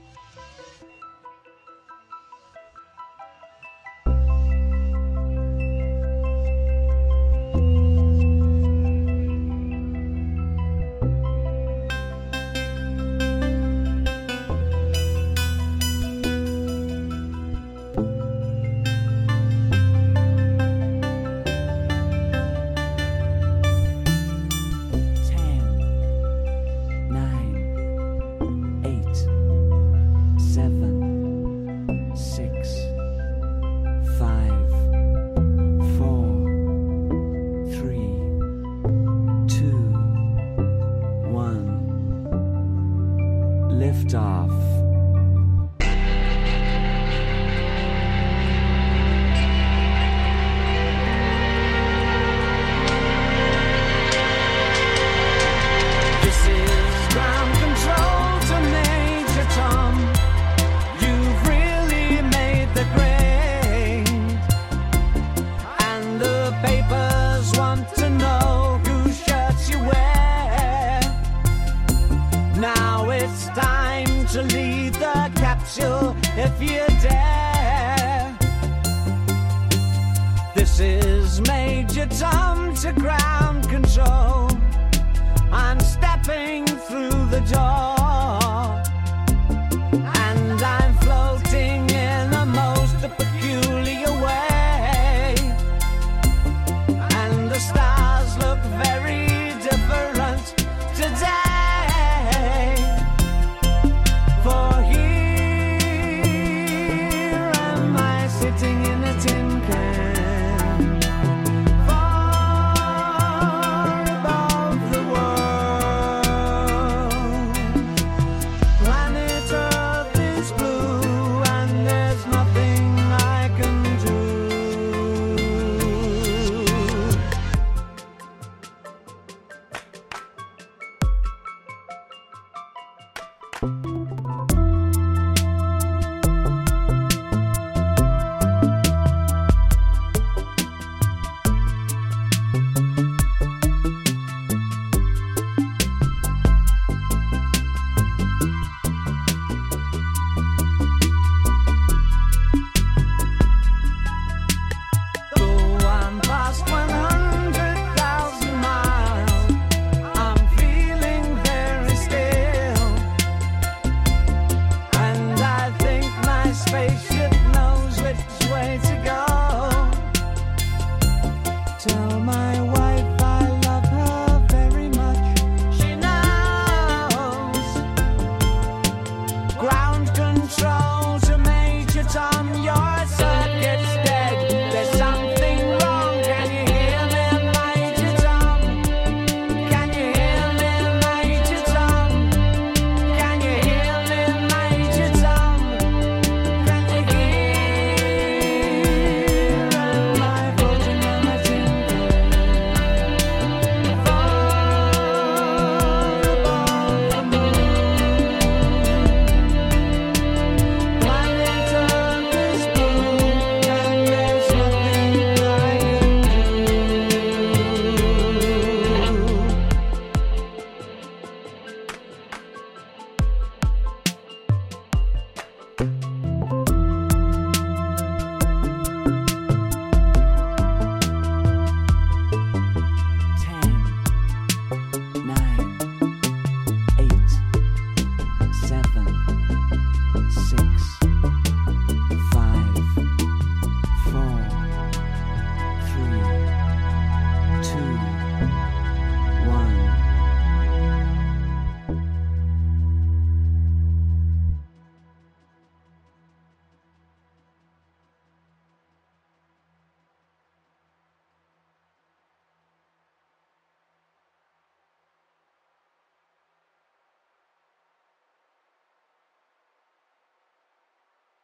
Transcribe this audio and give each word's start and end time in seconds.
Bye. 0.00 0.29
It's 73.42 73.58
time 73.58 74.26
to 74.26 74.42
leave 74.54 74.92
the 74.94 75.30
capsule 75.36 76.14
if 76.36 76.60
you 76.60 76.84
dare. 77.00 78.36
This 80.54 80.80
is 80.80 81.40
Major 81.42 82.06
Tom 82.06 82.74
to 82.76 82.92
ground 82.92 83.29